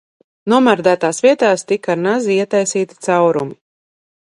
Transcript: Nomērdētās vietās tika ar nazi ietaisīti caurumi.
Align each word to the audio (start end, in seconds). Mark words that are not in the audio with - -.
Nomērdētās 0.53 1.19
vietās 1.25 1.65
tika 1.73 1.95
ar 1.97 2.01
nazi 2.07 2.39
ietaisīti 2.39 3.01
caurumi. 3.09 3.57